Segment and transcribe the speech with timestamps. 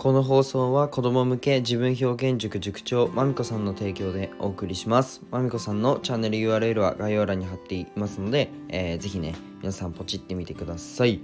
[0.00, 11.20] この放送は子供向け自分表現塾塾長まみこさんの提供でお送りしますまみこさんのチャンネル URL は概要欄に貼っていますので、えー、ぜひね皆さんポチってみてください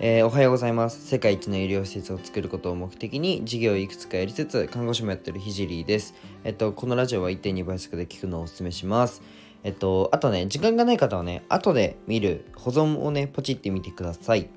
[0.00, 1.08] えー、おはようございます。
[1.08, 6.14] 世界一の医療施設を作ることを目的に事業をいくつかやりつつ看護師もやってるひじりです。
[6.44, 9.22] えっと、このラジオは1.2倍速で聞くのをお勧めします。
[9.64, 14.48] えっと、あとね、時間がない方はね、後で見る保存をね、ポチってみてください。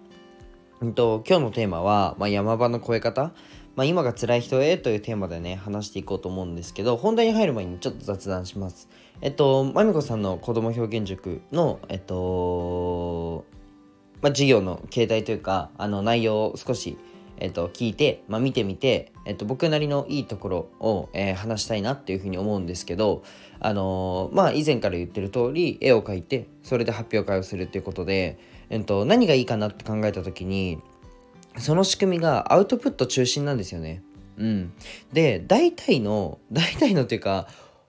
[0.83, 3.33] えっと、今日のテーマは、まあ、山場の超え方。
[3.75, 8.89] まあ、今が辛い人へというテーマでね、話していこうと思うんですけど、本題に入る前にちょっと雑談します。
[9.21, 13.45] えっと、まみこさんの子供表現塾の、えっと、
[14.23, 16.97] まあ、授業の形態というか、あの、内容を少し、
[17.37, 23.21] えっと、聞いて、まあ、見てみて、えっと、僕なりのいいところを、えー、話したいなっていうふうに思うんですけど、
[23.59, 28.39] あのー、まあ、以前から言ってる通り、絵を描いて、それで発表会をするっていうことで、
[28.71, 30.79] えっと、何がいいかなって考えた時に、
[31.57, 34.01] その仕組みがアウトプット中心なんですよね。
[34.37, 34.73] うん。
[35.11, 37.47] で、大体の、大体のっていうか、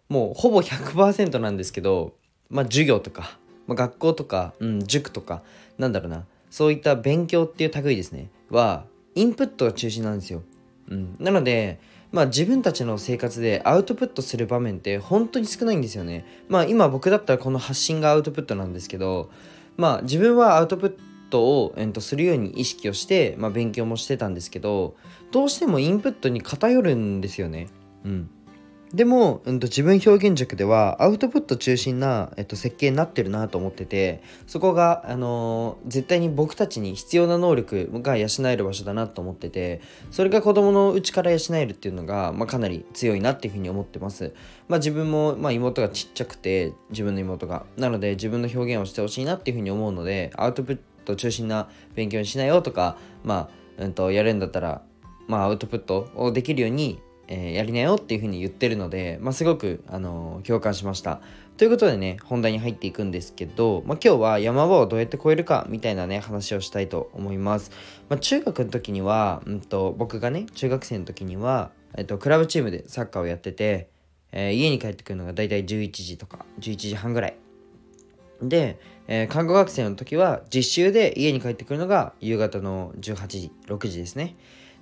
[0.08, 2.14] もうほぼ100%なんですけど、
[2.50, 5.42] まあ、授業とか、まあ、学校とか、うん、塾とか、
[5.78, 10.42] なんだろうな、そういった勉強っていう類ですね、は、インプットが中心なんですよ。
[10.90, 11.78] うん、なので、
[12.10, 16.26] まあ、自分たちの生活でアウトプットする場面って本当に少ないんですよね。
[16.48, 19.30] まあ今僕だったらこの発信がアウトプットなんですけど、
[19.76, 20.94] まあ自分はアウトプッ
[21.30, 24.96] トを、えー、とするように意識をして、まあ、勉強もしてたんですけど、
[25.30, 27.68] どうしてもインプットに偏るんですよね。
[28.04, 28.30] うん。
[28.94, 44.34] でも、うん、と自分表現塾ではアウトプット中心な、えっと、設計になってるなと思っててそこが、あのー、絶対に僕たちに必要な能力が養える場所だなと思っててそれが子供のうちから養えるっていうのが、まあ、かなり強いなっていうふうに思ってます、
[44.68, 47.64] まあ、自分も、まあ、妹がちっちゃくて自分の妹が。
[47.76, 54.82] なので自分の表現をしてほしいなっていうふうに思うのでアウトプット中心な勉強にしなよとかまあ、うんと、やるんだったら
[55.28, 57.00] まあ、アウトプットをできるように
[57.34, 61.22] えー、やりなよっていうふうに言ってるので、まあ、すごく、あのー、共感しました。
[61.56, 67.70] ということでね、本題に入っていくんですけど、まあ、今日は山場をどうやって越えるかみたいなね、話をしたいと思います。
[68.10, 73.88] まあ、中学の時には、うんと、僕がね、中学生の時には、えっと、クラブチームでサッカーをやってて、
[74.32, 77.36] えー、家に帰ってくるのが大体11時とか、11時半ぐらい。
[78.42, 84.36] で、えー、看護学生の時は実習で家に帰ってくるのが夕方の18時、6時ですね。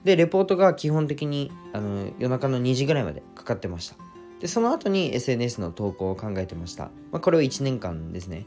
[0.05, 3.97] で、レポートが基本的にあの夜中の2時ぐらいまでかかってました。
[4.41, 6.85] で、その後に SNS の投稿を考えてました。
[7.13, 8.47] まあ、これを1年間ですね。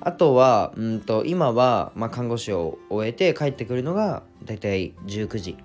[0.00, 5.56] あとは、うんと、今は、まあ、看護師を終えて帰ってくるのが、だいたい19時。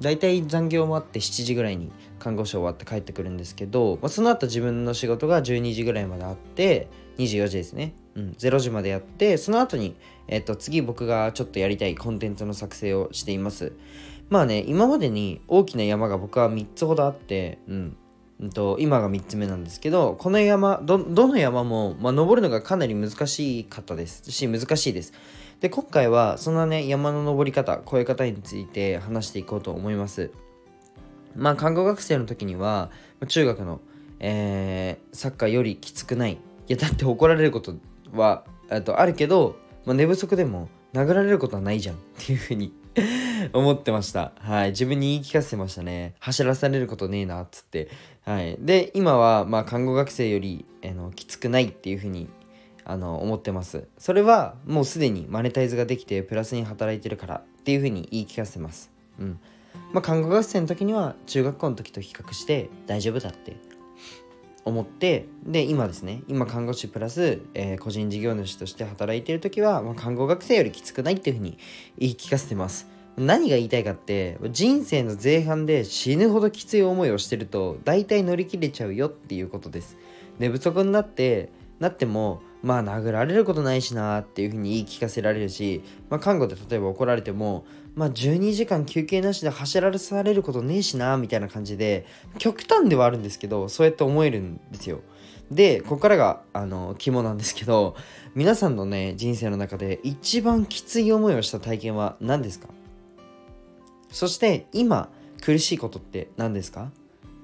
[0.00, 6.88] だいたい残業もあって7時ぐらいに看護師終わって帰ってくるんですけど、まあ、その後自分の仕事が12時ぐらいまであって、
[7.18, 7.94] 24時ですね。
[8.14, 9.96] うん、0時までやって、その後に、
[10.28, 13.72] えっ、と、次僕がちょっとやりたいコンテンツの作成をしています。
[14.30, 17.96] まあね、今までに大きな山が僕は3つほどあって、うん。
[18.40, 25.12] うんと今が3つ目なんですけど、この山、ど、の山も、まあ、登るのがかなり難しかったですし、難しいです。
[25.60, 30.30] で、今回は、そんなね、山の登り方、越え方について話していこうと思います。
[31.34, 32.90] まあ、看護学生の時には、
[33.26, 33.80] 中学の、
[34.20, 36.34] えー、サッカーよりきつくない。
[36.34, 36.38] い
[36.68, 37.74] や、だって怒られること
[38.12, 38.44] は、
[38.84, 42.72] とあるけど、まあ、寝不足でも殴られることはないじゃんっていうふうに
[43.54, 44.32] 思ってました。
[44.38, 44.70] はい。
[44.70, 46.14] 自分に言い聞かせてましたね。
[46.20, 47.88] 走らされることねえな、っつって。
[48.24, 48.56] はい。
[48.60, 52.28] で、今は、まあ、看護学生より、あの、きつくないっていうふうに、
[52.84, 53.86] あの、思ってます。
[53.98, 58.90] それは、もうすでにマネタイズができて、プラスに働いてるからっていうふうに言い聞かせてます。
[59.18, 59.40] うん。
[59.92, 63.56] まあ、看護学生の時には、中学校の時と比較して大丈夫だって
[64.68, 71.58] 思ってで今ですね今看護師プラス、えー、個人事業主として働いてる時は、まあ、看護学生よりきつくないっていうふうに
[71.98, 72.86] 言い聞かせてます
[73.18, 79.96] 何が言いたいかって人生の前半で死ぬほどきつい思いをしてると大体乗り切れちゃうよっていうことです。
[80.38, 92.04] 寝不足になってなってもまあ殴られることないしなっていうふうに言い聞かせられるし、まあ、看護で例えば怒られてもまあ12時間休憩なしで走らされることねえしなみたいな感じで
[92.38, 95.00] 極端ではあるんですけどそうやって思えるんですよ。
[95.50, 97.96] でここからがあの肝なんですけど
[98.34, 102.68] 皆さんのね人生の中で一番きつい思いをした体験は何ですか？
[104.10, 105.10] そして今
[105.40, 106.90] 苦しいことって何ですか？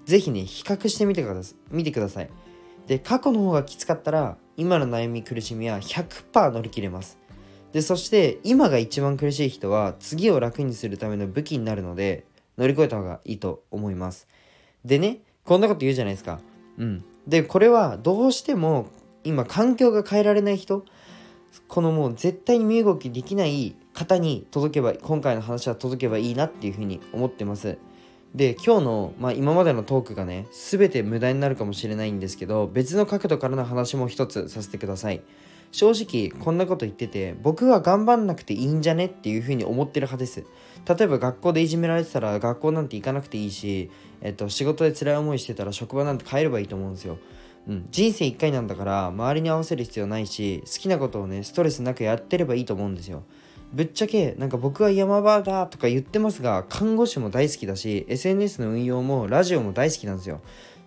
[0.05, 1.75] ぜひね比較してみてください。
[1.75, 2.31] 見てください。
[2.87, 7.19] で過去の方がきつかったら今の悩み苦しみは100%乗り切れます。
[7.73, 12.25] でそして今が一番苦しい人は次を楽にするための武器になるので
[12.57, 14.29] 乗り越えた方がいいと思います。
[14.85, 16.41] でねこんなこと言うじゃないですか。
[16.79, 17.05] うん。
[17.27, 18.89] でこれはどうしても
[19.25, 20.85] 今環境が変えられない人
[21.69, 27.79] このもう絶対に身動きできない方に届けば今回の話は届けばいいなっていうふうに思ってます。
[28.35, 35.23] で今日の、まあ、今までのトークがね全て無駄になるかもしれないんですけど別の角度からの話も一つさせてください。
[35.71, 40.45] 正直こんなこと言ってて僕は頑張んなくていいんじゃねっていうふうに思ってる派です。
[40.87, 43.91] 例えば学校でいじめられてたら学校なんて行かなくていいし、
[44.21, 47.19] えっと、仕事で辛い思いしてたら職場なんて変えればいいと思うんですよ。
[47.67, 53.25] うん、人生1回なんだから周りに合わせる必要ないし好きなことをねストレスなくやってればいいと思うんですよ。
[53.73, 60.41] ぶっちゃけなんか僕は山場だとか言ってますが看護師も大好きだし SNS の運用もラジオも大好きなんですよ。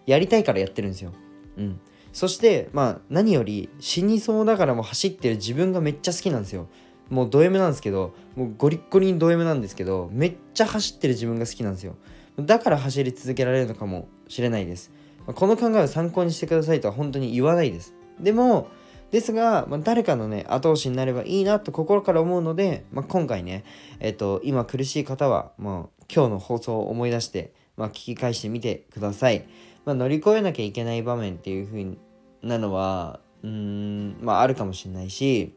[0.05, 1.11] やりたいからやってるんですよ。
[1.57, 1.79] うん。
[2.13, 6.67] そしてまあ何より死にそうだからも走ってる自分がめっちゃ好きなんですよ。
[7.09, 11.95] もうド M なんですけどもうゴリッゴリにド M なんですけどめっちゃ走ってる自分が好きなんですよ。
[12.39, 14.91] だから走り続けられるのかもしれないです。
[15.33, 17.93] この考えを参考にしてくださいとは本当に言わないです。
[18.19, 18.69] でも、
[19.11, 23.63] ですが、まあ、誰かのね、後押しになればいいなと心から思うので、まあ、今回ね、
[23.99, 29.47] えっと、今苦しい方は、まあ、今日の放送を思い出して、まあ、聞き返してみてください。
[29.85, 31.97] まあ、乗り越えなきゃいけない場面っていう風
[32.41, 35.53] なのは、うーん、まあ、あるかもしれないし、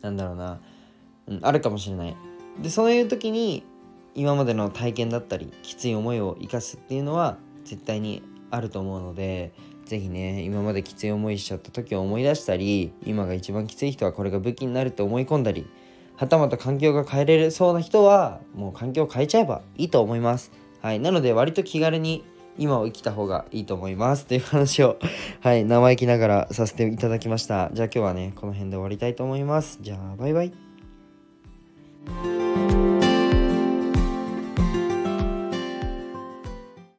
[0.00, 0.60] なんだろうな、
[1.28, 2.16] うん、あるかもしれない。
[2.60, 3.64] で、そういう時に、
[4.14, 7.38] 今までの体験だったり、きつい思いを生かすっていうのは、
[7.68, 9.52] 絶対にあると思うので
[9.84, 15.66] 是非ね今まできつい思いしちゃった時を思い出したり今が一番きつい人はこれが武器になるって思い込んだり
[16.16, 20.50] はたまた環境が変えれるそうな人はもう環境を変えちゃえばいいと思います。
[20.80, 22.24] はいなので割と気軽に
[22.56, 24.26] 今を生きた方がいいと思います。
[24.26, 24.98] という話を
[25.40, 27.70] はい生意気ながらさせていただきました。
[27.72, 29.78] じゃあ今日はねこの辺で終わりたいと思います。
[29.80, 30.52] じゃあバイバイ。